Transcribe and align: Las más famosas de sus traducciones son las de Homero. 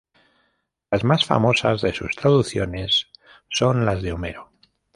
Las 0.89 1.03
más 1.03 1.25
famosas 1.25 1.79
de 1.83 1.93
sus 1.93 2.15
traducciones 2.15 3.09
son 3.51 3.85
las 3.85 4.01
de 4.01 4.13
Homero. 4.13 4.49